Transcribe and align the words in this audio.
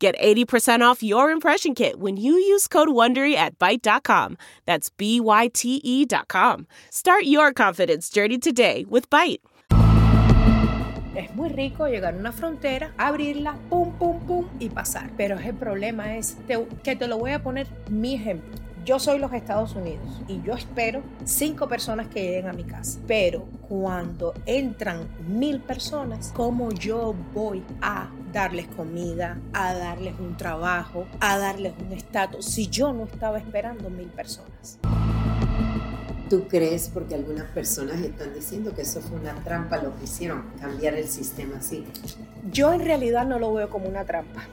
Get 0.00 0.16
80% 0.18 0.80
off 0.80 1.02
your 1.02 1.30
impression 1.30 1.74
kit 1.74 1.98
when 2.00 2.16
you 2.16 2.32
use 2.32 2.66
code 2.66 2.88
WONDERY 2.88 3.34
at 3.34 3.58
Byte.com. 3.58 4.38
That's 4.64 4.88
B-Y-T-E 4.88 6.06
dot 6.06 6.26
com. 6.28 6.66
Start 6.90 7.24
your 7.24 7.52
confidence 7.52 8.08
journey 8.08 8.38
today 8.38 8.86
with 8.88 9.10
Byte. 9.10 9.40
Es 11.14 11.34
muy 11.34 11.50
rico 11.50 11.84
llegar 11.86 12.14
a 12.14 12.16
una 12.16 12.32
frontera, 12.32 12.94
abrirla, 12.96 13.58
pum, 13.68 13.92
pum, 13.98 14.20
pum 14.26 14.46
y 14.58 14.70
pasar. 14.70 15.10
Pero 15.18 15.38
el 15.38 15.52
problema 15.54 16.16
es 16.16 16.34
te- 16.46 16.66
que 16.82 16.96
te 16.96 17.06
lo 17.06 17.18
voy 17.18 17.32
a 17.32 17.42
poner 17.42 17.66
mi 17.90 18.14
ejemplo. 18.14 18.48
Yo 18.86 18.98
soy 18.98 19.18
los 19.18 19.34
Estados 19.34 19.74
Unidos 19.74 20.22
y 20.28 20.40
yo 20.42 20.54
espero 20.54 21.02
cinco 21.24 21.68
personas 21.68 22.06
que 22.08 22.22
lleguen 22.22 22.46
a 22.46 22.54
mi 22.54 22.64
casa. 22.64 22.98
Pero 23.06 23.46
cuando 23.68 24.32
entran 24.46 25.06
mil 25.28 25.60
personas, 25.60 26.32
¿cómo 26.34 26.70
yo 26.72 27.14
voy 27.34 27.62
a 27.82 28.08
darles 28.32 28.66
comida, 28.68 29.38
a 29.52 29.74
darles 29.74 30.14
un 30.18 30.36
trabajo, 30.36 31.06
a 31.20 31.38
darles 31.38 31.72
un 31.84 31.92
estatus 31.92 32.44
si 32.44 32.68
yo 32.68 32.92
no 32.92 33.04
estaba 33.04 33.38
esperando 33.38 33.90
mil 33.90 34.08
personas? 34.08 34.78
¿Tú 36.28 36.46
crees, 36.46 36.88
porque 36.94 37.16
algunas 37.16 37.46
personas 37.46 38.00
están 38.00 38.32
diciendo 38.32 38.72
que 38.72 38.82
eso 38.82 39.00
fue 39.00 39.18
una 39.18 39.34
trampa 39.42 39.78
lo 39.78 39.96
que 39.96 40.04
hicieron, 40.04 40.44
cambiar 40.60 40.94
el 40.94 41.08
sistema 41.08 41.56
así? 41.56 41.84
Yo 42.52 42.72
en 42.72 42.80
realidad 42.80 43.26
no 43.26 43.40
lo 43.40 43.52
veo 43.52 43.68
como 43.68 43.88
una 43.88 44.04
trampa, 44.04 44.44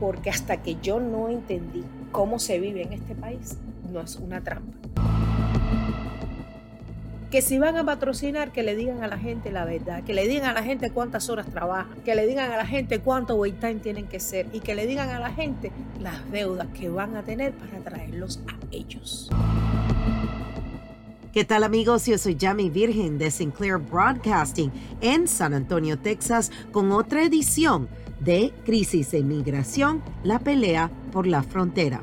porque 0.00 0.30
hasta 0.30 0.62
que 0.62 0.76
yo 0.80 1.00
no 1.00 1.28
entendí 1.28 1.84
cómo 2.12 2.38
se 2.38 2.58
vive 2.58 2.82
en 2.82 2.94
este 2.94 3.14
país, 3.14 3.58
no 3.92 4.00
es 4.00 4.16
una 4.16 4.42
trampa. 4.42 4.78
Que 7.30 7.42
si 7.42 7.58
van 7.58 7.76
a 7.76 7.84
patrocinar, 7.84 8.52
que 8.52 8.62
le 8.62 8.74
digan 8.74 9.04
a 9.04 9.06
la 9.06 9.18
gente 9.18 9.52
la 9.52 9.66
verdad, 9.66 10.02
que 10.02 10.14
le 10.14 10.26
digan 10.26 10.48
a 10.48 10.54
la 10.54 10.62
gente 10.62 10.90
cuántas 10.90 11.28
horas 11.28 11.46
trabajan, 11.46 12.00
que 12.02 12.14
le 12.14 12.26
digan 12.26 12.50
a 12.50 12.56
la 12.56 12.64
gente 12.64 13.00
cuánto 13.00 13.34
wait 13.34 13.60
time 13.60 13.76
tienen 13.76 14.06
que 14.06 14.18
ser 14.18 14.46
y 14.54 14.60
que 14.60 14.74
le 14.74 14.86
digan 14.86 15.10
a 15.10 15.18
la 15.18 15.30
gente 15.30 15.70
las 16.00 16.30
deudas 16.30 16.68
que 16.68 16.88
van 16.88 17.16
a 17.16 17.22
tener 17.22 17.52
para 17.52 17.80
traerlos 17.80 18.40
a 18.46 18.56
ellos. 18.70 19.28
¿Qué 21.34 21.44
tal 21.44 21.64
amigos? 21.64 22.06
Yo 22.06 22.16
soy 22.16 22.36
Jamie 22.40 22.70
Virgen 22.70 23.18
de 23.18 23.30
Sinclair 23.30 23.76
Broadcasting 23.76 24.72
en 25.02 25.28
San 25.28 25.52
Antonio, 25.52 25.98
Texas, 25.98 26.50
con 26.72 26.90
otra 26.92 27.22
edición 27.22 27.88
de 28.20 28.54
Crisis 28.64 29.10
de 29.10 29.18
Inmigración, 29.18 30.02
la 30.24 30.38
pelea 30.38 30.90
por 31.12 31.26
la 31.26 31.42
frontera. 31.42 32.02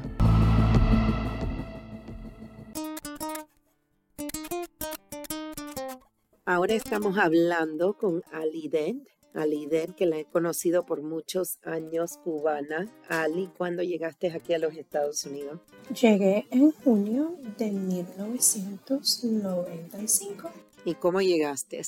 Ahora 6.65 6.77
estamos 6.77 7.19
hablando 7.19 7.93
con 7.93 8.23
Ali 8.31 8.69
Dent. 8.69 9.07
Ali 9.35 9.67
Dent, 9.67 9.93
que 9.93 10.07
la 10.07 10.17
he 10.17 10.25
conocido 10.25 10.83
por 10.83 11.03
muchos 11.03 11.59
años, 11.63 12.17
cubana. 12.23 12.91
Ali, 13.07 13.51
¿cuándo 13.55 13.83
llegaste 13.83 14.31
aquí 14.31 14.55
a 14.55 14.57
los 14.57 14.73
Estados 14.73 15.23
Unidos? 15.25 15.59
Llegué 15.93 16.47
en 16.49 16.71
junio 16.71 17.37
de 17.59 17.69
1995. 17.69 20.49
¿Y 20.85 20.95
cómo 20.95 21.21
llegaste? 21.21 21.83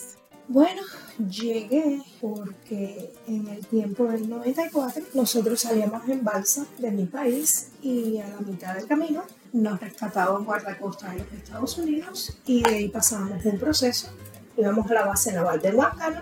Bueno, 0.48 0.84
llegué 1.28 2.04
porque 2.22 3.16
en 3.28 3.48
el 3.48 3.66
tiempo 3.66 4.06
del 4.06 4.30
94 4.30 5.06
nosotros 5.16 5.60
salíamos 5.60 6.08
en 6.08 6.24
balsa 6.24 6.68
de 6.78 6.92
mi 6.92 7.08
país 7.08 7.72
y 7.82 8.20
a 8.20 8.28
la 8.28 8.42
mitad 8.42 8.76
del 8.76 8.86
camino 8.86 9.24
nos 9.54 9.80
rescataban 9.80 10.46
guardacostas 10.46 11.16
de 11.16 11.24
los 11.24 11.34
Estados 11.34 11.80
Unidos 11.80 12.38
y 12.46 12.62
de 12.62 12.76
ahí 12.76 12.90
pasábamos 12.90 13.44
un 13.44 13.58
proceso. 13.58 14.10
Íbamos 14.58 14.90
a 14.90 14.94
la 14.94 15.06
base 15.06 15.32
naval 15.34 15.62
de 15.62 15.72
Guantánamo 15.72 16.22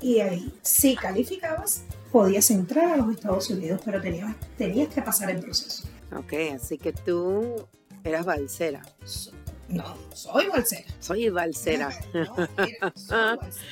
y 0.00 0.20
ahí 0.20 0.52
si 0.62 0.96
calificabas 0.96 1.82
podías 2.10 2.50
entrar 2.50 2.92
a 2.92 2.96
los 2.96 3.14
Estados 3.14 3.48
Unidos, 3.50 3.80
pero 3.84 4.00
tenías, 4.00 4.34
tenías 4.58 4.88
que 4.92 5.02
pasar 5.02 5.30
el 5.30 5.40
proceso. 5.40 5.84
Ok, 6.16 6.32
así 6.54 6.76
que 6.78 6.92
tú 6.92 7.66
eras 8.02 8.24
balsera. 8.26 8.82
So- 9.04 9.30
No, 9.68 9.96
soy 10.12 10.48
balsera. 10.48 10.86
Soy 10.98 11.28
balsera. 11.28 11.90
No, 12.12 12.34
mira, 12.58 12.92
soy 12.96 13.36
balsera. 13.36 13.66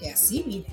Y 0.00 0.08
así 0.08 0.42
vine 0.42 0.66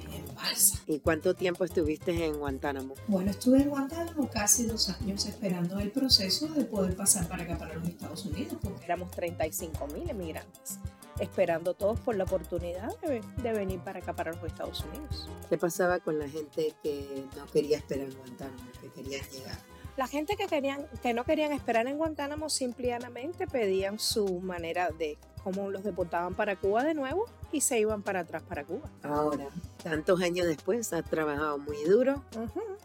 ¿Y 0.87 0.99
cuánto 0.99 1.33
tiempo 1.33 1.63
estuviste 1.63 2.25
en 2.25 2.37
Guantánamo? 2.37 2.95
Bueno, 3.07 3.31
estuve 3.31 3.61
en 3.61 3.69
Guantánamo 3.69 4.29
casi 4.29 4.65
dos 4.65 4.89
años 4.89 5.25
esperando 5.25 5.79
el 5.79 5.91
proceso 5.91 6.47
de 6.47 6.65
poder 6.65 6.95
pasar 6.95 7.27
para 7.27 7.43
acá, 7.43 7.57
para 7.57 7.75
los 7.75 7.87
Estados 7.87 8.25
Unidos, 8.25 8.57
porque 8.61 8.85
éramos 8.85 9.11
35 9.11 9.87
mil 9.87 10.09
emigrantes, 10.09 10.79
esperando 11.19 11.73
todos 11.73 11.99
por 11.99 12.15
la 12.15 12.23
oportunidad 12.23 12.97
de, 13.01 13.21
de 13.41 13.53
venir 13.53 13.79
para 13.79 13.99
acá, 13.99 14.13
para 14.13 14.31
los 14.31 14.43
Estados 14.43 14.83
Unidos. 14.85 15.29
¿Qué 15.49 15.57
pasaba 15.57 15.99
con 15.99 16.19
la 16.19 16.27
gente 16.27 16.73
que 16.83 17.25
no 17.37 17.45
quería 17.47 17.77
esperar 17.77 18.07
en 18.07 18.17
Guantánamo, 18.17 18.71
que 18.81 18.89
quería 18.89 19.21
llegar? 19.29 19.57
La 19.97 20.07
gente 20.07 20.37
que, 20.37 20.47
querían, 20.47 20.87
que 21.03 21.13
no 21.13 21.25
querían 21.25 21.51
esperar 21.51 21.85
en 21.87 21.97
Guantánamo 21.97 22.49
simplemente 22.49 23.45
pedían 23.45 23.99
su 23.99 24.39
manera 24.39 24.89
de 24.89 25.17
cómo 25.43 25.69
los 25.69 25.83
deportaban 25.83 26.33
para 26.35 26.55
Cuba 26.55 26.83
de 26.83 26.93
nuevo 26.93 27.25
y 27.51 27.61
se 27.61 27.79
iban 27.79 28.01
para 28.03 28.21
atrás 28.21 28.43
para 28.43 28.63
Cuba. 28.63 28.89
Ahora, 29.03 29.47
tantos 29.83 30.21
años 30.21 30.47
después, 30.47 30.91
has 30.93 31.03
trabajado 31.09 31.57
muy 31.57 31.83
duro, 31.83 32.23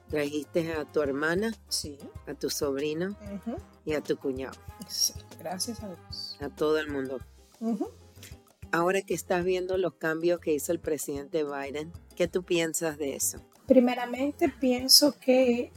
trajiste 0.09 0.73
a 0.73 0.85
tu 0.85 1.03
hermana, 1.03 1.53
Sí. 1.69 1.99
a 2.27 2.35
tu 2.35 2.51
sobrino 2.51 3.17
y 3.85 3.95
a 3.95 4.01
tu 4.01 4.17
cuñado, 4.17 4.57
sí, 4.89 5.15
Gracias 5.39 5.83
a 5.83 5.89
Dios. 5.89 6.39
a 6.41 6.49
todo 6.49 6.79
el 6.79 6.89
mundo. 6.91 7.19
Ahora 8.73 9.01
que 9.03 9.15
estás 9.15 9.45
viendo 9.45 9.79
los 9.79 9.95
cambios 9.95 10.41
que 10.41 10.53
hizo 10.53 10.73
el 10.73 10.81
presidente 10.81 11.45
Biden, 11.45 11.93
¿qué 12.17 12.29
tú 12.29 12.43
piensas 12.43 12.99
de 12.99 13.15
eso? 13.15 13.39
Primeramente 13.67 14.49
pienso 14.49 15.17
que 15.19 15.73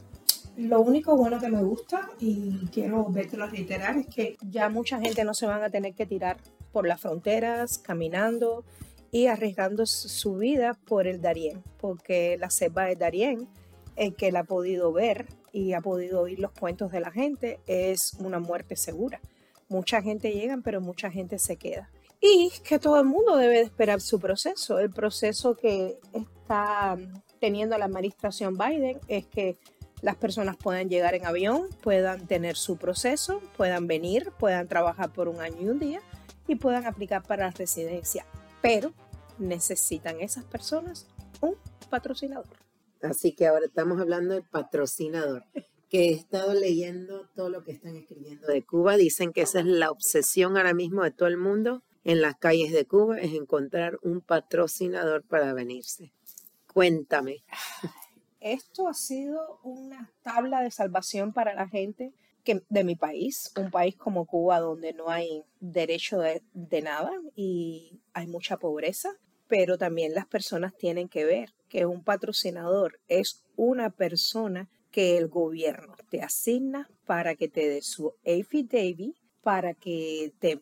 lo 0.56 0.80
único 0.80 1.16
bueno 1.16 1.38
que 1.40 1.48
me 1.48 1.62
gusta 1.62 2.10
y 2.18 2.66
quiero 2.72 3.06
vértelo 3.08 3.44
a 3.44 3.46
reiterar 3.46 3.96
es 3.96 4.06
que 4.08 4.36
ya 4.42 4.68
mucha 4.68 5.00
gente 5.00 5.24
no 5.24 5.32
se 5.34 5.46
van 5.46 5.62
a 5.62 5.70
tener 5.70 5.94
que 5.94 6.04
tirar 6.06 6.36
por 6.72 6.86
las 6.86 7.00
fronteras, 7.00 7.78
caminando 7.78 8.64
y 9.10 9.26
arriesgando 9.26 9.86
su- 9.86 10.36
vida 10.36 10.78
por 10.86 11.06
el 11.06 11.20
Darién, 11.20 11.62
porque 11.80 12.36
la 12.38 12.50
selva 12.50 12.84
de 12.84 12.96
Darién, 12.96 13.48
el 13.96 14.14
que 14.14 14.30
la 14.32 14.40
ha 14.40 14.44
podido 14.44 14.92
ver 14.92 15.26
y 15.52 15.72
ha 15.72 15.80
podido 15.80 16.20
oír 16.22 16.38
los 16.38 16.52
cuentos 16.52 16.92
de 16.92 17.00
la 17.00 17.10
gente, 17.10 17.58
es 17.66 18.14
una 18.20 18.38
muerte 18.38 18.76
segura. 18.76 19.20
Mucha 19.68 20.00
gente 20.00 20.32
llega, 20.32 20.58
pero 20.64 20.80
mucha 20.80 21.10
gente 21.10 21.38
se 21.38 21.56
queda. 21.56 21.90
Y 22.20 22.50
que 22.64 22.78
todo 22.78 22.98
el 23.00 23.06
mundo 23.06 23.36
debe 23.36 23.54
de 23.56 23.62
esperar 23.62 24.00
su 24.00 24.20
proceso. 24.20 24.78
El 24.78 24.90
proceso 24.90 25.56
que 25.56 25.98
está 26.12 26.96
teniendo 27.40 27.76
la 27.78 27.86
administración 27.86 28.56
Biden 28.58 29.00
es 29.08 29.26
que 29.26 29.56
las 30.02 30.16
personas 30.16 30.56
puedan 30.56 30.88
llegar 30.88 31.14
en 31.14 31.26
avión, 31.26 31.68
puedan 31.82 32.26
tener 32.26 32.56
su 32.56 32.76
proceso, 32.76 33.40
puedan 33.56 33.86
venir, 33.86 34.32
puedan 34.38 34.68
trabajar 34.68 35.12
por 35.12 35.28
un 35.28 35.40
año 35.40 35.56
y 35.60 35.68
un 35.68 35.78
día 35.78 36.00
y 36.50 36.56
puedan 36.56 36.84
aplicar 36.86 37.22
para 37.22 37.46
la 37.46 37.52
residencia. 37.52 38.26
Pero 38.60 38.92
necesitan 39.38 40.20
esas 40.20 40.44
personas 40.44 41.06
un 41.40 41.54
patrocinador. 41.88 42.58
Así 43.02 43.32
que 43.32 43.46
ahora 43.46 43.66
estamos 43.66 44.00
hablando 44.00 44.34
del 44.34 44.42
patrocinador. 44.42 45.44
Que 45.88 46.08
he 46.08 46.12
estado 46.12 46.54
leyendo 46.54 47.28
todo 47.34 47.48
lo 47.50 47.64
que 47.64 47.72
están 47.72 47.96
escribiendo 47.96 48.46
de 48.48 48.62
Cuba. 48.62 48.96
Dicen 48.96 49.32
que 49.32 49.42
esa 49.42 49.60
es 49.60 49.66
la 49.66 49.90
obsesión 49.90 50.56
ahora 50.56 50.74
mismo 50.74 51.02
de 51.02 51.10
todo 51.12 51.28
el 51.28 51.36
mundo 51.36 51.82
en 52.04 52.20
las 52.20 52.36
calles 52.36 52.72
de 52.72 52.86
Cuba, 52.86 53.18
es 53.18 53.34
encontrar 53.34 53.98
un 54.02 54.20
patrocinador 54.20 55.22
para 55.22 55.52
venirse. 55.52 56.12
Cuéntame. 56.72 57.44
Esto 58.40 58.88
ha 58.88 58.94
sido 58.94 59.60
una 59.62 60.10
tabla 60.22 60.62
de 60.62 60.70
salvación 60.70 61.32
para 61.32 61.54
la 61.54 61.68
gente 61.68 62.14
que, 62.44 62.62
de 62.68 62.84
mi 62.84 62.96
país, 62.96 63.52
un 63.56 63.70
país 63.70 63.96
como 63.96 64.26
Cuba 64.26 64.60
donde 64.60 64.92
no 64.92 65.08
hay 65.08 65.44
derecho 65.60 66.18
de, 66.18 66.42
de 66.52 66.82
nada 66.82 67.10
y 67.34 68.00
hay 68.12 68.26
mucha 68.26 68.56
pobreza, 68.56 69.10
pero 69.48 69.78
también 69.78 70.14
las 70.14 70.26
personas 70.26 70.76
tienen 70.76 71.08
que 71.08 71.24
ver 71.24 71.52
que 71.68 71.86
un 71.86 72.02
patrocinador 72.04 73.00
es 73.08 73.44
una 73.56 73.90
persona 73.90 74.68
que 74.90 75.16
el 75.16 75.28
gobierno 75.28 75.94
te 76.10 76.22
asigna 76.22 76.88
para 77.06 77.34
que 77.34 77.48
te 77.48 77.68
dé 77.68 77.82
su 77.82 78.14
affidavit, 78.24 79.16
para 79.42 79.74
que 79.74 80.32
te 80.38 80.60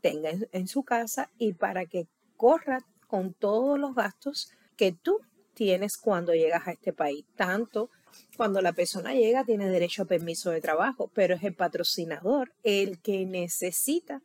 tenga 0.00 0.30
en, 0.30 0.48
en 0.52 0.66
su 0.66 0.82
casa 0.82 1.30
y 1.38 1.52
para 1.52 1.86
que 1.86 2.08
corra 2.36 2.84
con 3.06 3.34
todos 3.34 3.78
los 3.78 3.94
gastos 3.94 4.50
que 4.76 4.92
tú 4.92 5.20
tienes 5.58 5.96
cuando 5.96 6.34
llegas 6.34 6.68
a 6.68 6.70
este 6.70 6.92
país, 6.92 7.24
tanto 7.36 7.90
Cuando 8.36 8.62
la 8.62 8.72
persona 8.72 9.12
llega 9.12 9.44
tiene 9.44 9.68
derecho 9.68 10.02
a 10.02 10.06
permiso 10.06 10.50
de 10.50 10.60
trabajo, 10.60 11.10
pero 11.12 11.34
es 11.34 11.42
el 11.42 11.54
patrocinador 11.54 12.52
el 12.62 13.00
que 13.00 13.26
necesita 13.26 14.22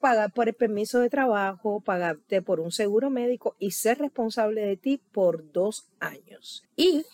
pagar 0.00 0.32
por 0.32 0.48
el 0.48 0.54
permiso 0.54 0.98
de 0.98 1.08
trabajo, 1.10 1.80
pagarte 1.80 2.42
por 2.42 2.58
un 2.58 2.72
seguro 2.72 3.08
médico 3.08 3.54
y 3.60 3.70
ser 3.70 3.98
responsable 3.98 4.62
de 4.62 4.76
ti 4.76 5.00
por 5.12 5.52
dos 5.52 5.86
años. 6.00 6.64
Y 6.76 7.04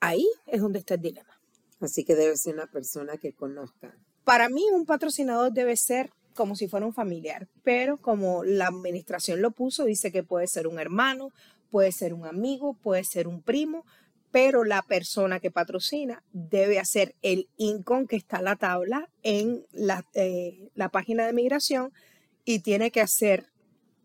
ahí 0.00 0.26
es 0.46 0.60
donde 0.60 0.78
está 0.78 0.94
el 0.94 1.00
dilema. 1.00 1.40
Así 1.80 2.04
que 2.04 2.14
debe 2.14 2.36
ser 2.36 2.54
una 2.54 2.68
persona 2.68 3.16
que 3.16 3.32
conozca. 3.32 3.96
Para 4.24 4.48
mí 4.48 4.62
un 4.72 4.86
patrocinador 4.86 5.52
debe 5.52 5.76
ser 5.76 6.10
como 6.34 6.54
si 6.54 6.68
fuera 6.68 6.86
un 6.86 6.92
familiar, 6.92 7.48
pero 7.64 7.96
como 7.96 8.44
la 8.44 8.68
administración 8.68 9.40
lo 9.40 9.50
puso, 9.50 9.84
dice 9.84 10.12
que 10.12 10.22
puede 10.22 10.46
ser 10.46 10.68
un 10.68 10.78
hermano, 10.78 11.30
puede 11.76 11.92
ser 11.92 12.14
un 12.14 12.24
amigo, 12.24 12.72
puede 12.72 13.04
ser 13.04 13.28
un 13.28 13.42
primo, 13.42 13.84
pero 14.30 14.64
la 14.64 14.80
persona 14.80 15.40
que 15.40 15.50
patrocina 15.50 16.22
debe 16.32 16.78
hacer 16.78 17.14
el 17.20 17.50
income 17.58 18.06
que 18.06 18.16
está 18.16 18.40
la 18.40 18.56
tabla 18.56 19.10
en 19.22 19.66
la, 19.72 20.02
eh, 20.14 20.70
la 20.74 20.88
página 20.88 21.26
de 21.26 21.34
migración 21.34 21.92
y 22.46 22.60
tiene 22.60 22.90
que 22.90 23.02
hacer 23.02 23.50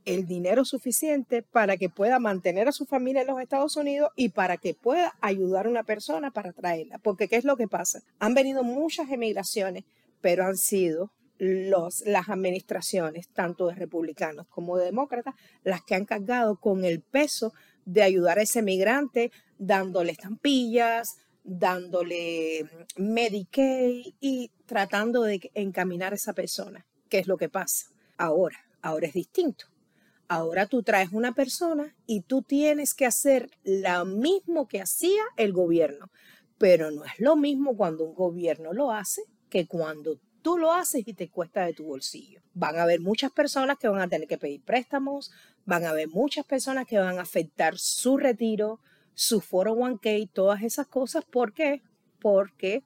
el 0.03 0.27
dinero 0.27 0.65
suficiente 0.65 1.43
para 1.43 1.77
que 1.77 1.87
pueda 1.87 2.19
mantener 2.19 2.67
a 2.67 2.73
su 2.73 2.85
familia 2.85 3.21
en 3.21 3.27
los 3.27 3.39
Estados 3.39 3.77
Unidos 3.77 4.09
y 4.17 4.27
para 4.27 4.57
que 4.57 4.73
pueda 4.73 5.13
ayudar 5.21 5.65
a 5.65 5.69
una 5.69 5.83
persona 5.83 6.29
para 6.29 6.51
traerla. 6.51 6.97
Porque 6.97 7.29
¿qué 7.29 7.37
es 7.37 7.45
lo 7.45 7.55
que 7.55 7.69
pasa? 7.69 8.01
Han 8.19 8.33
venido 8.33 8.65
muchas 8.65 9.09
emigraciones, 9.09 9.85
pero 10.19 10.43
han 10.43 10.57
sido 10.57 11.09
las 11.41 12.29
administraciones, 12.29 13.29
tanto 13.29 13.67
de 13.67 13.73
republicanos 13.73 14.45
como 14.47 14.77
de 14.77 14.85
demócratas, 14.85 15.33
las 15.63 15.81
que 15.81 15.95
han 15.95 16.05
cargado 16.05 16.57
con 16.57 16.85
el 16.85 17.01
peso 17.01 17.51
de 17.83 18.03
ayudar 18.03 18.37
a 18.37 18.43
ese 18.43 18.61
migrante, 18.61 19.31
dándole 19.57 20.11
estampillas, 20.11 21.17
dándole 21.43 22.69
Medicaid 22.95 24.13
y 24.19 24.51
tratando 24.67 25.23
de 25.23 25.49
encaminar 25.55 26.13
a 26.13 26.15
esa 26.15 26.33
persona. 26.33 26.85
¿Qué 27.09 27.17
es 27.17 27.27
lo 27.27 27.37
que 27.37 27.49
pasa? 27.49 27.87
Ahora, 28.17 28.57
ahora 28.83 29.07
es 29.07 29.13
distinto. 29.13 29.65
Ahora 30.27 30.67
tú 30.67 30.83
traes 30.83 31.11
una 31.11 31.33
persona 31.33 31.95
y 32.05 32.21
tú 32.21 32.43
tienes 32.43 32.93
que 32.93 33.07
hacer 33.07 33.49
lo 33.63 34.05
mismo 34.05 34.67
que 34.67 34.79
hacía 34.79 35.23
el 35.37 35.53
gobierno, 35.53 36.11
pero 36.59 36.91
no 36.91 37.03
es 37.03 37.19
lo 37.19 37.35
mismo 37.35 37.75
cuando 37.75 38.05
un 38.05 38.13
gobierno 38.13 38.73
lo 38.73 38.91
hace 38.91 39.23
que 39.49 39.65
cuando 39.65 40.19
tú 40.41 40.57
lo 40.57 40.73
haces 40.73 41.07
y 41.07 41.13
te 41.13 41.29
cuesta 41.29 41.65
de 41.65 41.73
tu 41.73 41.85
bolsillo. 41.85 42.41
Van 42.53 42.77
a 42.77 42.83
haber 42.83 42.99
muchas 42.99 43.31
personas 43.31 43.77
que 43.77 43.87
van 43.87 44.01
a 44.01 44.07
tener 44.07 44.27
que 44.27 44.37
pedir 44.37 44.61
préstamos, 44.63 45.31
van 45.65 45.85
a 45.85 45.89
haber 45.89 46.09
muchas 46.09 46.45
personas 46.45 46.85
que 46.85 46.97
van 46.97 47.19
a 47.19 47.21
afectar 47.21 47.77
su 47.77 48.17
retiro, 48.17 48.79
su 49.13 49.41
401k, 49.41 50.29
todas 50.31 50.63
esas 50.63 50.87
cosas. 50.87 51.25
¿Por 51.25 51.53
qué? 51.53 51.81
Porque 52.19 52.83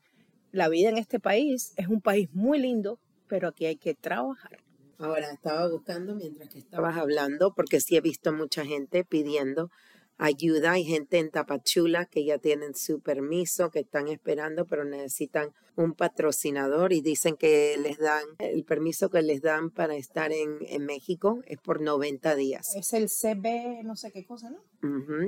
la 0.51 0.69
vida 0.69 0.89
en 0.89 0.97
este 0.97 1.19
país 1.19 1.73
es 1.77 1.87
un 1.87 2.01
país 2.01 2.29
muy 2.33 2.59
lindo, 2.59 2.99
pero 3.27 3.49
aquí 3.49 3.65
hay 3.65 3.77
que 3.77 3.93
trabajar. 3.93 4.59
Ahora 4.97 5.31
estaba 5.31 5.67
buscando 5.67 6.15
mientras 6.15 6.49
que 6.49 6.59
estabas 6.59 6.97
hablando, 6.97 7.53
porque 7.53 7.81
sí 7.81 7.97
he 7.97 8.01
visto 8.01 8.31
mucha 8.31 8.65
gente 8.65 9.03
pidiendo 9.03 9.69
ayuda. 10.17 10.71
Hay 10.71 10.85
gente 10.85 11.19
en 11.19 11.31
Tapachula 11.31 12.05
que 12.05 12.23
ya 12.23 12.37
tienen 12.37 12.75
su 12.75 13.01
permiso, 13.01 13.69
que 13.71 13.79
están 13.79 14.07
esperando, 14.07 14.65
pero 14.65 14.85
necesitan 14.85 15.53
un 15.75 15.93
patrocinador 15.93 16.93
y 16.93 17.01
dicen 17.01 17.35
que 17.35 17.77
les 17.77 17.97
dan, 17.97 18.23
el 18.39 18.63
permiso 18.63 19.09
que 19.09 19.21
les 19.21 19.41
dan 19.41 19.69
para 19.71 19.95
estar 19.95 20.31
en, 20.31 20.55
México 20.85 21.41
es 21.45 21.57
por 21.57 21.81
90 21.81 22.35
días. 22.35 22.75
Es 22.75 22.93
el 22.93 23.09
CB, 23.09 23.83
no 23.83 23.95
sé 23.95 24.11
qué 24.11 24.25
cosa, 24.25 24.49
¿no? 24.51 24.59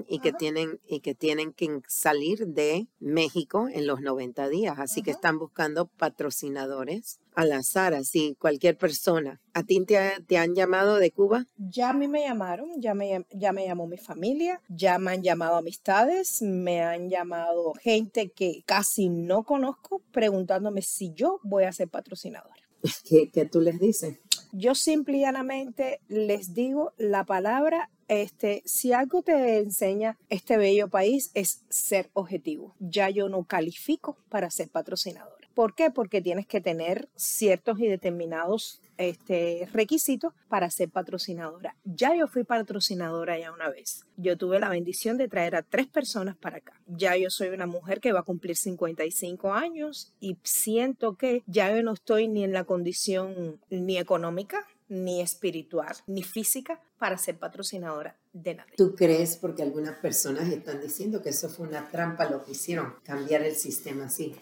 y, 0.08 0.20
que 0.20 0.34
tienen, 0.34 0.80
y 0.88 1.00
que 1.00 1.16
tienen 1.16 1.52
que 1.52 1.82
salir 1.88 2.48
de 2.48 2.88
México 3.00 3.68
en 3.72 3.88
los 3.88 4.02
90 4.02 4.50
días. 4.50 4.78
Así 4.78 5.02
que 5.02 5.12
están 5.12 5.40
buscando 5.40 5.88
patrocinadores 5.88 7.20
al 7.38 7.52
azar, 7.52 7.94
así 7.94 8.36
cualquier 8.40 8.78
persona. 8.78 9.40
¿A 9.54 9.64
ti 9.64 9.84
te, 9.86 10.38
han 10.38 10.56
llamado 10.56 10.98
de 10.98 11.12
Cuba? 11.12 11.46
Ya 11.58 11.92
a 11.92 11.94
mí 11.94 12.08
me 12.08 12.22
llamaron, 12.22 12.82
ya 12.82 12.96
me, 12.96 13.26
ya 13.32 13.54
me 13.54 13.66
llamó 13.66 13.88
mi 13.88 13.98
familia, 13.98 14.62
ya 14.70 14.98
me 14.98 15.12
han 15.12 15.22
llamado 15.22 15.56
amistades, 15.56 16.42
me 16.42 16.82
han 16.82 17.10
llamado 17.10 17.74
gente 17.74 18.30
que 18.30 18.64
casi 18.66 19.10
no 19.10 19.44
conozco 19.44 20.02
preguntándome 20.38 20.82
si 20.84 21.14
yo 21.14 21.40
voy 21.44 21.64
a 21.64 21.72
ser 21.72 21.90
patrocinadora. 21.90 22.56
¿Qué, 23.10 23.30
qué 23.32 23.46
tú 23.46 23.60
les 23.60 23.80
dices? 23.80 24.20
Yo 24.54 24.76
simple 24.76 25.18
y 25.18 25.22
llanamente 25.22 26.00
les 26.08 26.54
digo 26.54 26.94
la 26.98 27.26
palabra 27.26 27.90
este, 28.08 28.62
si 28.66 28.94
algo 28.94 29.22
te 29.22 29.58
enseña 29.58 30.18
este 30.30 30.58
bello 30.58 30.88
país 30.88 31.32
es 31.34 31.64
ser 31.70 32.10
objetivo. 32.14 32.76
Ya 32.80 33.10
yo 33.10 33.28
no 33.30 33.44
califico 33.44 34.18
para 34.30 34.50
ser 34.50 34.70
patrocinador. 34.70 35.37
¿Por 35.58 35.74
qué? 35.74 35.90
Porque 35.90 36.22
tienes 36.22 36.46
que 36.46 36.62
tener 36.62 37.10
ciertos 37.16 37.80
y 37.80 37.88
determinados 37.88 38.80
este, 39.00 39.68
requisitos 39.74 40.32
para 40.50 40.70
ser 40.70 40.92
patrocinadora. 40.92 41.76
Ya 41.84 42.16
yo 42.16 42.28
fui 42.28 42.44
patrocinadora 42.44 43.40
ya 43.40 43.52
una 43.52 43.68
vez. 43.68 44.06
Yo 44.18 44.38
tuve 44.38 44.60
la 44.60 44.70
bendición 44.70 45.18
de 45.18 45.28
traer 45.28 45.56
a 45.56 45.64
tres 45.64 45.88
personas 45.88 46.38
para 46.38 46.58
acá. 46.58 46.80
Ya 46.86 47.18
yo 47.18 47.32
soy 47.32 47.48
una 47.48 47.66
mujer 47.66 48.02
que 48.02 48.14
va 48.14 48.20
a 48.20 48.24
cumplir 48.24 48.56
55 48.56 49.52
años 49.52 50.14
y 50.20 50.38
siento 50.44 51.16
que 51.16 51.42
ya 51.48 51.76
yo 51.76 51.82
no 51.82 51.94
estoy 51.94 52.28
ni 52.28 52.44
en 52.44 52.54
la 52.54 52.66
condición 52.66 53.60
ni 53.72 53.98
económica, 53.98 54.64
ni 54.90 55.22
espiritual, 55.22 55.96
ni 56.06 56.22
física 56.22 56.80
para 57.00 57.18
ser 57.18 57.40
patrocinadora 57.40 58.16
de 58.32 58.54
nadie. 58.54 58.74
¿Tú 58.78 58.94
crees, 58.96 59.38
porque 59.38 59.64
algunas 59.64 59.98
personas 59.98 60.50
están 60.50 60.82
diciendo 60.82 61.24
que 61.24 61.30
eso 61.30 61.50
fue 61.50 61.68
una 61.68 61.90
trampa 61.90 62.30
lo 62.30 62.44
que 62.44 62.52
hicieron, 62.52 62.94
cambiar 63.04 63.42
el 63.42 63.56
sistema 63.56 64.06
así? 64.06 64.36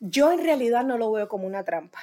Yo 0.00 0.32
en 0.32 0.44
realidad 0.44 0.84
no 0.84 0.96
lo 0.96 1.10
veo 1.10 1.28
como 1.28 1.46
una 1.46 1.64
trampa, 1.64 1.98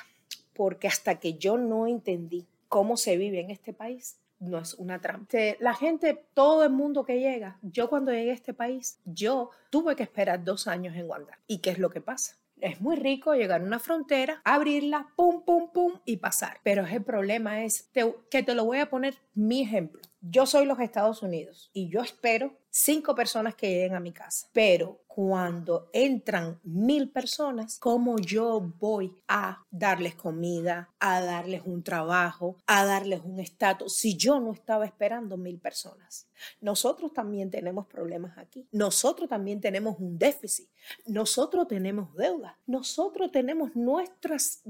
porque 0.54 0.88
hasta 0.88 1.20
que 1.20 1.36
yo 1.36 1.58
no 1.58 1.88
entendí 1.88 2.46
cómo 2.68 2.98
se 2.98 3.16
vive 3.18 3.40
en 3.40 3.52
este 3.52 3.74
país, 3.74 4.18
no 4.40 4.58
es 4.58 4.74
una 4.74 5.00
trampa. 5.00 5.38
La 5.60 5.74
gente, 5.74 6.26
todo 6.34 6.64
el 6.64 6.72
mundo 6.72 7.06
que 7.06 7.20
llega, 7.20 7.58
yo 7.62 7.90
cuando 7.90 8.12
llegué 8.12 8.32
a 8.32 8.36
este 8.36 8.54
país, 8.54 9.00
yo 9.06 9.52
tuve 9.70 9.96
que 9.96 10.04
esperar 10.04 10.44
dos 10.44 10.68
años 10.68 10.96
en 10.96 11.08
Guadalajara. 11.08 11.40
¿Y 11.48 11.60
qué 11.60 11.70
es 11.70 11.80
lo 11.80 11.90
que 11.90 12.02
pasa? 12.02 12.36
Es 12.60 12.80
muy 12.82 12.96
rico 12.96 13.34
llegar 13.34 13.62
a 13.62 13.66
una 13.66 13.80
frontera, 13.80 14.42
abrirla, 14.46 15.08
pum, 15.16 15.44
pum, 15.44 15.72
pum 15.72 16.00
y 16.06 16.18
pasar. 16.18 16.60
Pero 16.64 16.86
el 16.86 17.04
problema 17.04 17.64
es 17.64 17.90
que 18.30 18.44
te 18.44 18.56
lo 18.56 18.66
voy 18.66 18.80
a 18.80 18.90
poner 18.90 19.16
mi 19.34 19.62
ejemplo. 19.62 20.02
Yo 20.22 20.46
soy 20.46 20.66
los 20.66 20.80
Estados 20.80 21.22
Unidos 21.22 21.70
y 21.74 21.90
yo 21.90 22.02
espero 22.02 22.54
cinco 22.76 23.16
personas 23.16 23.56
que 23.56 23.70
lleguen 23.70 23.96
a 23.96 24.02
mi 24.02 24.12
casa. 24.12 24.50
Pero 24.52 25.02
cuando 25.08 25.90
entran 25.94 26.60
mil 26.64 27.10
personas, 27.10 27.80
¿cómo 27.80 28.18
yo 28.20 28.60
voy 28.78 29.16
a 29.30 29.64
darles 29.72 30.16
comida, 30.16 30.94
a 31.00 31.22
darles 31.22 31.62
un 31.64 31.84
trabajo, 31.84 32.58
a 32.68 32.84
darles 32.84 33.22
un 33.24 33.40
estatus 33.40 33.96
si 33.96 34.18
yo 34.18 34.42
no 34.42 34.52
estaba 34.52 34.86
esperando 34.86 35.38
mil 35.38 35.58
personas? 35.58 36.28
Nosotros 36.60 37.14
también 37.14 37.50
tenemos 37.50 37.88
problemas 37.88 38.38
aquí. 38.38 38.68
Nosotros 38.74 39.30
también 39.30 39.62
tenemos 39.62 39.98
un 39.98 40.18
déficit. 40.18 40.68
Nosotros 41.06 41.70
tenemos 41.70 42.14
deuda. 42.16 42.60
Nosotros 42.68 43.32
tenemos 43.32 43.74
nuestras, 43.74 44.62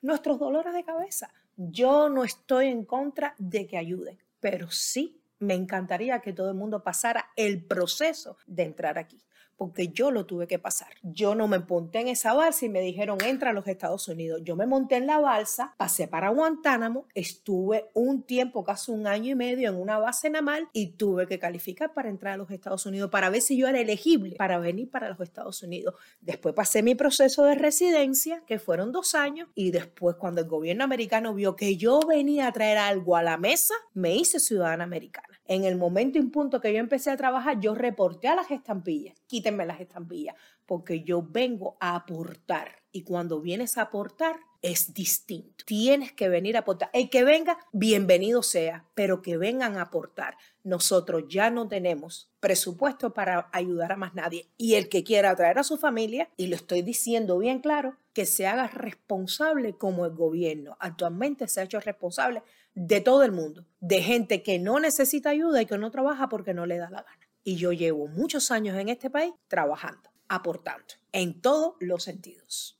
nuestros 0.00 0.38
dolores 0.38 0.74
de 0.74 0.84
cabeza. 0.84 1.34
Yo 1.56 2.08
no 2.08 2.22
estoy 2.22 2.68
en 2.68 2.84
contra 2.84 3.34
de 3.36 3.66
que 3.66 3.78
ayuden 3.78 4.18
pero 4.42 4.72
sí 4.72 5.21
me 5.42 5.54
encantaría 5.54 6.20
que 6.20 6.32
todo 6.32 6.50
el 6.50 6.56
mundo 6.56 6.82
pasara 6.82 7.30
el 7.36 7.64
proceso 7.64 8.38
de 8.46 8.62
entrar 8.62 8.96
aquí 8.98 9.20
porque 9.56 9.88
yo 9.88 10.10
lo 10.10 10.26
tuve 10.26 10.46
que 10.46 10.58
pasar. 10.58 10.88
Yo 11.02 11.34
no 11.34 11.48
me 11.48 11.58
monté 11.58 12.00
en 12.00 12.08
esa 12.08 12.34
balsa 12.34 12.66
y 12.66 12.68
me 12.68 12.80
dijeron 12.80 13.18
entra 13.24 13.50
a 13.50 13.52
los 13.52 13.66
Estados 13.66 14.08
Unidos. 14.08 14.40
Yo 14.44 14.56
me 14.56 14.66
monté 14.66 14.96
en 14.96 15.06
la 15.06 15.18
balsa, 15.18 15.74
pasé 15.76 16.08
para 16.08 16.30
Guantánamo, 16.30 17.06
estuve 17.14 17.90
un 17.94 18.22
tiempo, 18.22 18.64
casi 18.64 18.90
un 18.90 19.06
año 19.06 19.30
y 19.30 19.34
medio 19.34 19.68
en 19.68 19.76
una 19.76 19.98
base 19.98 20.30
naval 20.30 20.68
y 20.72 20.92
tuve 20.92 21.26
que 21.26 21.38
calificar 21.38 21.92
para 21.92 22.08
entrar 22.08 22.34
a 22.34 22.36
los 22.36 22.50
Estados 22.50 22.86
Unidos 22.86 23.10
para 23.10 23.30
ver 23.30 23.40
si 23.40 23.56
yo 23.56 23.68
era 23.68 23.80
elegible 23.80 24.36
para 24.36 24.58
venir 24.58 24.90
para 24.90 25.08
los 25.08 25.20
Estados 25.20 25.62
Unidos. 25.62 25.94
Después 26.20 26.54
pasé 26.54 26.82
mi 26.82 26.94
proceso 26.94 27.44
de 27.44 27.54
residencia, 27.54 28.42
que 28.46 28.58
fueron 28.58 28.92
dos 28.92 29.14
años, 29.14 29.48
y 29.54 29.70
después 29.70 30.16
cuando 30.16 30.40
el 30.40 30.48
gobierno 30.48 30.84
americano 30.84 31.34
vio 31.34 31.56
que 31.56 31.76
yo 31.76 32.00
venía 32.00 32.48
a 32.48 32.52
traer 32.52 32.78
algo 32.78 33.16
a 33.16 33.22
la 33.22 33.36
mesa, 33.36 33.74
me 33.94 34.14
hice 34.14 34.40
ciudadana 34.40 34.84
americana. 34.84 35.28
En 35.52 35.64
el 35.64 35.76
momento 35.76 36.18
y 36.18 36.22
punto 36.22 36.62
que 36.62 36.72
yo 36.72 36.78
empecé 36.78 37.10
a 37.10 37.16
trabajar, 37.18 37.60
yo 37.60 37.74
reporté 37.74 38.26
a 38.26 38.34
las 38.34 38.50
estampillas, 38.50 39.20
quítenme 39.26 39.66
las 39.66 39.82
estampillas, 39.82 40.34
porque 40.64 41.02
yo 41.02 41.22
vengo 41.22 41.76
a 41.78 41.94
aportar. 41.94 42.76
Y 42.90 43.02
cuando 43.02 43.38
vienes 43.38 43.76
a 43.76 43.82
aportar, 43.82 44.36
es 44.62 44.94
distinto. 44.94 45.62
Tienes 45.66 46.12
que 46.12 46.30
venir 46.30 46.56
a 46.56 46.60
aportar. 46.60 46.88
El 46.94 47.10
que 47.10 47.22
venga, 47.22 47.58
bienvenido 47.70 48.42
sea, 48.42 48.86
pero 48.94 49.20
que 49.20 49.36
vengan 49.36 49.76
a 49.76 49.82
aportar. 49.82 50.38
Nosotros 50.64 51.24
ya 51.28 51.50
no 51.50 51.68
tenemos 51.68 52.30
presupuesto 52.40 53.12
para 53.12 53.50
ayudar 53.52 53.92
a 53.92 53.96
más 53.96 54.14
nadie. 54.14 54.46
Y 54.56 54.76
el 54.76 54.88
que 54.88 55.04
quiera 55.04 55.36
traer 55.36 55.58
a 55.58 55.64
su 55.64 55.76
familia, 55.76 56.30
y 56.38 56.46
lo 56.46 56.56
estoy 56.56 56.80
diciendo 56.80 57.36
bien 57.36 57.58
claro, 57.58 57.98
que 58.14 58.24
se 58.24 58.46
haga 58.46 58.68
responsable 58.68 59.74
como 59.74 60.06
el 60.06 60.12
gobierno. 60.12 60.78
Actualmente 60.80 61.46
se 61.46 61.60
ha 61.60 61.64
hecho 61.64 61.80
responsable 61.80 62.42
de 62.74 63.00
todo 63.00 63.22
el 63.22 63.32
mundo, 63.32 63.66
de 63.80 64.02
gente 64.02 64.42
que 64.42 64.58
no 64.58 64.80
necesita 64.80 65.30
ayuda 65.30 65.62
y 65.62 65.66
que 65.66 65.78
no 65.78 65.90
trabaja 65.90 66.28
porque 66.28 66.54
no 66.54 66.66
le 66.66 66.78
da 66.78 66.90
la 66.90 67.02
gana. 67.02 67.28
Y 67.44 67.56
yo 67.56 67.72
llevo 67.72 68.06
muchos 68.06 68.50
años 68.50 68.76
en 68.76 68.88
este 68.88 69.10
país 69.10 69.32
trabajando. 69.48 70.10
aportando 70.28 70.94
en 71.12 71.42
todos 71.42 71.74
los 71.80 72.04
sentidos. 72.04 72.78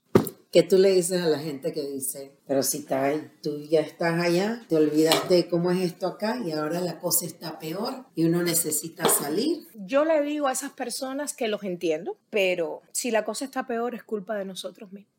¿Qué 0.50 0.62
tú 0.62 0.76
le 0.76 0.90
dices 0.90 1.22
a 1.22 1.28
la 1.28 1.38
gente 1.38 1.72
que 1.72 1.86
dice, 1.86 2.38
pero 2.46 2.62
si 2.62 2.86
tú 3.42 3.62
ya 3.70 3.80
estás 3.80 4.22
allá, 4.22 4.62
te 4.68 4.76
olvidaste 4.76 5.34
de 5.34 5.48
cómo 5.48 5.70
es 5.70 5.80
esto 5.80 6.06
acá 6.06 6.38
y 6.44 6.52
ahora 6.52 6.80
la 6.80 6.98
cosa 6.98 7.24
está 7.24 7.58
peor 7.58 8.04
y 8.14 8.24
uno 8.24 8.42
necesita 8.42 9.08
salir? 9.08 9.66
Yo 9.74 10.04
le 10.04 10.20
digo 10.22 10.48
a 10.48 10.52
esas 10.52 10.72
personas 10.72 11.34
que 11.34 11.48
los 11.48 11.64
entiendo, 11.64 12.18
pero 12.28 12.82
si 12.92 13.10
la 13.10 13.24
cosa 13.24 13.46
está 13.46 13.66
peor 13.66 13.94
es 13.94 14.02
culpa 14.02 14.34
de 14.34 14.44
nosotros 14.44 14.92
mismos 14.92 15.11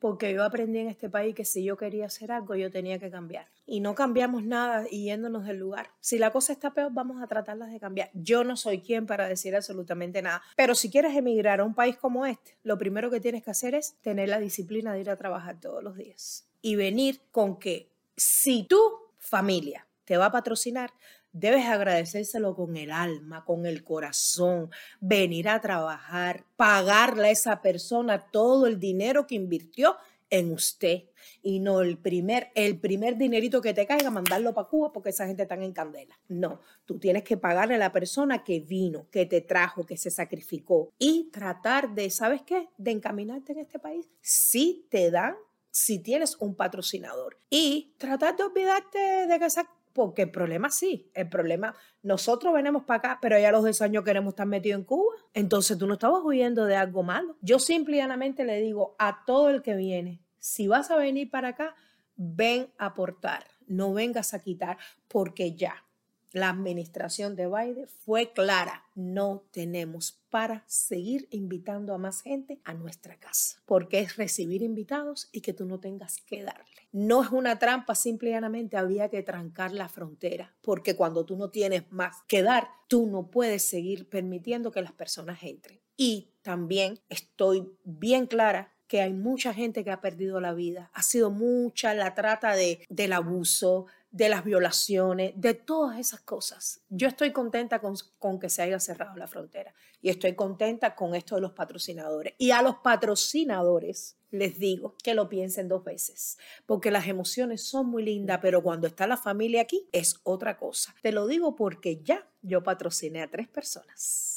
porque 0.00 0.32
yo 0.32 0.42
aprendí 0.42 0.78
en 0.78 0.88
este 0.88 1.10
país 1.10 1.34
que 1.34 1.44
si 1.44 1.62
yo 1.62 1.76
quería 1.76 2.06
hacer 2.06 2.32
algo, 2.32 2.56
yo 2.56 2.70
tenía 2.70 2.98
que 2.98 3.10
cambiar. 3.10 3.46
Y 3.66 3.80
no 3.80 3.94
cambiamos 3.94 4.42
nada 4.42 4.86
yéndonos 4.86 5.44
del 5.44 5.58
lugar. 5.58 5.90
Si 6.00 6.18
la 6.18 6.32
cosa 6.32 6.54
está 6.54 6.72
peor, 6.72 6.90
vamos 6.92 7.22
a 7.22 7.26
tratarlas 7.26 7.70
de 7.70 7.78
cambiar. 7.78 8.10
Yo 8.14 8.42
no 8.42 8.56
soy 8.56 8.80
quien 8.80 9.06
para 9.06 9.28
decir 9.28 9.54
absolutamente 9.54 10.22
nada. 10.22 10.42
Pero 10.56 10.74
si 10.74 10.90
quieres 10.90 11.14
emigrar 11.14 11.60
a 11.60 11.64
un 11.64 11.74
país 11.74 11.98
como 11.98 12.24
este, 12.24 12.56
lo 12.62 12.78
primero 12.78 13.10
que 13.10 13.20
tienes 13.20 13.44
que 13.44 13.50
hacer 13.50 13.74
es 13.74 13.94
tener 14.00 14.30
la 14.30 14.40
disciplina 14.40 14.94
de 14.94 15.00
ir 15.00 15.10
a 15.10 15.16
trabajar 15.16 15.60
todos 15.60 15.84
los 15.84 15.96
días. 15.96 16.48
Y 16.62 16.76
venir 16.76 17.20
con 17.30 17.58
que 17.58 17.92
si 18.16 18.64
tu 18.64 18.80
familia 19.18 19.86
te 20.06 20.16
va 20.16 20.26
a 20.26 20.32
patrocinar, 20.32 20.90
Debes 21.32 21.66
agradecérselo 21.66 22.56
con 22.56 22.76
el 22.76 22.90
alma, 22.90 23.44
con 23.44 23.66
el 23.66 23.84
corazón, 23.84 24.70
venir 25.00 25.48
a 25.48 25.60
trabajar, 25.60 26.44
pagarle 26.56 27.28
a 27.28 27.30
esa 27.30 27.62
persona 27.62 28.26
todo 28.30 28.66
el 28.66 28.80
dinero 28.80 29.26
que 29.26 29.36
invirtió 29.36 29.96
en 30.30 30.52
usted 30.52 31.02
y 31.42 31.58
no 31.58 31.80
el 31.80 31.98
primer, 31.98 32.50
el 32.54 32.78
primer 32.78 33.16
dinerito 33.16 33.60
que 33.60 33.74
te 33.74 33.86
caiga, 33.86 34.10
mandarlo 34.10 34.54
para 34.54 34.68
Cuba 34.68 34.92
porque 34.92 35.10
esa 35.10 35.26
gente 35.26 35.42
está 35.42 35.56
en 35.56 35.72
candela. 35.72 36.18
No, 36.28 36.60
tú 36.86 36.98
tienes 36.98 37.24
que 37.24 37.36
pagarle 37.36 37.74
a 37.74 37.78
la 37.78 37.92
persona 37.92 38.44
que 38.44 38.60
vino, 38.60 39.06
que 39.10 39.26
te 39.26 39.40
trajo, 39.40 39.84
que 39.84 39.96
se 39.96 40.10
sacrificó 40.10 40.92
y 40.98 41.30
tratar 41.32 41.94
de, 41.94 42.10
¿sabes 42.10 42.42
qué? 42.42 42.68
De 42.78 42.92
encaminarte 42.92 43.52
en 43.52 43.58
este 43.58 43.78
país. 43.78 44.08
Si 44.20 44.86
te 44.88 45.10
dan, 45.10 45.34
si 45.70 45.98
tienes 45.98 46.36
un 46.40 46.54
patrocinador 46.54 47.36
y 47.48 47.94
tratar 47.98 48.36
de 48.36 48.44
olvidarte 48.44 48.98
de 49.26 49.38
que 49.38 49.46
esa 49.46 49.68
porque 49.92 50.22
el 50.22 50.30
problema 50.30 50.70
sí, 50.70 51.10
el 51.14 51.28
problema, 51.28 51.74
nosotros 52.02 52.52
venimos 52.54 52.84
para 52.84 52.98
acá, 52.98 53.18
pero 53.20 53.38
ya 53.38 53.50
los 53.52 53.64
10 53.64 53.82
años 53.82 54.04
queremos 54.04 54.32
estar 54.32 54.46
metidos 54.46 54.78
en 54.78 54.84
Cuba. 54.84 55.14
Entonces 55.34 55.76
tú 55.78 55.86
no 55.86 55.94
estabas 55.94 56.22
huyendo 56.24 56.64
de 56.64 56.76
algo 56.76 57.02
malo. 57.02 57.36
Yo 57.40 57.58
simplemente 57.58 58.44
le 58.44 58.60
digo 58.60 58.94
a 58.98 59.24
todo 59.24 59.50
el 59.50 59.62
que 59.62 59.74
viene, 59.74 60.22
si 60.38 60.68
vas 60.68 60.90
a 60.90 60.96
venir 60.96 61.30
para 61.30 61.48
acá, 61.48 61.74
ven 62.16 62.70
a 62.78 62.86
aportar, 62.86 63.44
no 63.66 63.92
vengas 63.92 64.34
a 64.34 64.40
quitar, 64.40 64.78
porque 65.08 65.54
ya, 65.54 65.84
la 66.32 66.50
administración 66.50 67.36
de 67.36 67.46
Biden 67.46 67.88
fue 67.88 68.32
clara. 68.32 68.84
No 68.94 69.44
tenemos 69.50 70.20
para 70.30 70.64
seguir 70.66 71.26
invitando 71.30 71.94
a 71.94 71.98
más 71.98 72.22
gente 72.22 72.60
a 72.64 72.74
nuestra 72.74 73.16
casa, 73.18 73.60
porque 73.66 74.00
es 74.00 74.16
recibir 74.16 74.62
invitados 74.62 75.28
y 75.32 75.40
que 75.40 75.52
tú 75.52 75.66
no 75.66 75.80
tengas 75.80 76.18
que 76.18 76.44
darle. 76.44 76.64
No 76.92 77.22
es 77.22 77.30
una 77.30 77.58
trampa, 77.58 77.94
simplemente 77.94 78.76
había 78.76 79.08
que 79.08 79.22
trancar 79.22 79.72
la 79.72 79.88
frontera, 79.88 80.54
porque 80.62 80.96
cuando 80.96 81.24
tú 81.24 81.36
no 81.36 81.50
tienes 81.50 81.90
más 81.90 82.16
que 82.26 82.42
dar, 82.42 82.68
tú 82.88 83.06
no 83.06 83.30
puedes 83.30 83.62
seguir 83.62 84.08
permitiendo 84.08 84.70
que 84.70 84.82
las 84.82 84.92
personas 84.92 85.42
entren. 85.42 85.80
Y 85.96 86.30
también 86.42 87.00
estoy 87.08 87.70
bien 87.84 88.26
clara 88.26 88.72
que 88.90 89.00
hay 89.00 89.12
mucha 89.12 89.54
gente 89.54 89.84
que 89.84 89.92
ha 89.92 90.00
perdido 90.00 90.40
la 90.40 90.52
vida. 90.52 90.90
Ha 90.94 91.04
sido 91.04 91.30
mucha 91.30 91.94
la 91.94 92.14
trata 92.14 92.56
de, 92.56 92.84
del 92.88 93.12
abuso, 93.12 93.86
de 94.10 94.28
las 94.28 94.44
violaciones, 94.44 95.32
de 95.36 95.54
todas 95.54 95.98
esas 95.98 96.20
cosas. 96.20 96.80
Yo 96.88 97.08
estoy 97.08 97.32
contenta 97.32 97.80
con, 97.80 97.94
con, 98.18 98.40
que 98.40 98.48
se 98.48 98.62
haya 98.62 98.80
cerrado 98.80 99.16
la 99.16 99.28
frontera 99.28 99.72
y 100.02 100.10
estoy 100.10 100.34
contenta 100.34 100.94
con 100.94 101.14
esto 101.14 101.36
de 101.36 101.42
los 101.42 101.52
patrocinadores. 101.52 102.34
Y 102.38 102.50
a 102.50 102.62
los 102.62 102.76
patrocinadores 102.76 104.16
les 104.30 104.58
digo 104.58 104.94
que 105.02 105.14
lo 105.14 105.28
piensen 105.28 105.68
dos 105.68 105.84
veces, 105.84 106.38
porque 106.66 106.90
las 106.90 107.08
emociones 107.08 107.62
son 107.62 107.86
muy 107.86 108.04
lindas, 108.04 108.38
pero 108.40 108.62
cuando 108.62 108.86
está 108.86 109.06
la 109.06 109.16
familia 109.16 109.62
aquí 109.62 109.88
es 109.92 110.20
otra 110.22 110.56
cosa. 110.56 110.94
Te 111.02 111.12
lo 111.12 111.26
digo 111.26 111.56
porque 111.56 112.00
ya 112.02 112.28
yo 112.42 112.62
patrociné 112.62 113.22
a 113.22 113.30
tres 113.30 113.48
personas 113.48 114.30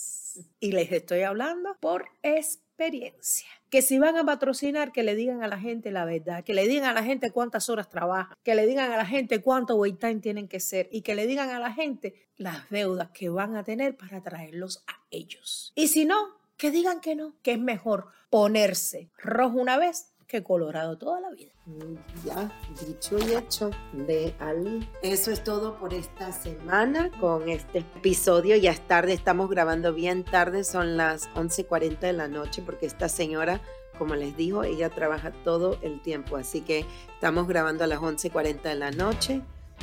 y 0.60 0.72
les 0.72 0.92
estoy 0.92 1.22
hablando 1.22 1.78
por 1.80 2.06
experiencia 2.74 3.48
que 3.70 3.82
si 3.82 4.00
van 4.00 4.18
a 4.18 4.26
patrocinar, 4.26 4.92
que 4.92 5.04
le 5.04 5.16
digan 5.16 5.44
a 5.44 5.48
la 5.48 5.60
gente 5.60 5.92
la 5.92 6.06
verdad, 6.06 6.44
que 6.44 6.54
le 6.54 6.68
digan 6.68 6.86
a 6.86 6.94
la 6.94 7.04
gente 7.04 7.32
cuántas 7.32 7.70
horas 7.70 7.90
trabajan, 7.90 8.36
que 8.44 8.56
le 8.56 8.66
digan 8.66 8.92
a 8.92 8.98
la 8.98 9.06
gente 9.06 9.42
cuánto 9.42 9.76
wait 9.76 10.00
time 10.00 10.20
tienen 10.20 10.48
que 10.48 10.60
ser 10.60 10.90
y 10.92 11.02
que 11.02 11.16
le 11.16 11.28
digan 11.28 11.50
a 11.50 11.60
la 11.60 11.72
gente 11.72 12.14
las 12.36 12.70
deudas 12.70 13.10
que 13.10 13.30
van 13.30 13.56
a 13.56 13.64
tener 13.64 13.96
para 13.96 14.22
traerlos 14.22 14.84
a 14.88 15.04
ellos. 15.12 15.72
Y 15.76 15.88
si 15.88 16.06
no, 16.06 16.18
que 16.58 16.72
digan 16.72 17.00
que 17.00 17.16
no, 17.16 17.36
que 17.42 17.54
es 17.54 17.60
mejor 17.60 18.08
ponerse 18.30 19.12
rojo 19.18 19.58
una 19.58 19.78
vez 19.78 20.13
que 20.28 20.44
colorado 20.44 20.98
toda 20.98 21.20
la 21.20 21.30
vida. 21.30 21.52
Ya, 22.26 22.52
dicho 22.86 23.18
y 23.20 23.34
hecho 23.34 23.72
de 23.94 24.36
Ali. 24.40 24.88
Eso 25.02 25.32
es 25.32 25.44
todo 25.44 25.78
por 25.78 25.94
esta 25.94 26.32
semana 26.32 27.12
con 27.20 27.50
este 27.50 27.80
episodio. 27.80 28.56
Ya 28.56 28.72
es 28.72 28.86
tarde, 28.88 29.14
estamos 29.14 29.50
grabando 29.50 29.94
bien 29.94 30.24
tarde, 30.24 30.64
son 30.64 30.98
las 30.98 31.30
11.40 31.36 32.00
de 32.00 32.14
la 32.14 32.28
noche 32.28 32.62
porque 32.66 32.86
esta 32.86 33.10
señora, 33.10 33.62
como 33.98 34.16
les 34.16 34.36
digo, 34.36 34.64
ella 34.64 34.90
trabaja 34.90 35.32
todo 35.44 35.78
el 35.82 36.02
tiempo. 36.02 36.38
Así 36.38 36.62
que 36.62 36.86
estamos 37.14 37.48
grabando 37.48 37.84
a 37.84 37.88
las 37.88 38.00
11.40 38.00 38.62
de 38.62 38.76
la 38.76 38.92
noche. 38.92 39.42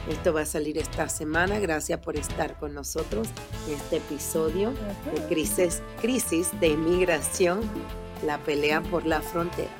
Esto 0.08 0.32
va 0.32 0.42
a 0.42 0.46
salir 0.46 0.78
esta 0.78 1.08
semana. 1.08 1.58
Gracias 1.58 2.00
por 2.00 2.16
estar 2.16 2.58
con 2.58 2.74
nosotros 2.74 3.28
en 3.68 3.74
este 3.74 3.96
episodio 3.98 4.72
de 5.14 5.20
crisis, 5.28 5.82
crisis 6.00 6.58
de 6.58 6.68
inmigración, 6.68 7.60
la 8.24 8.38
pelea 8.38 8.80
por 8.80 9.04
la 9.04 9.20
frontera. 9.20 9.70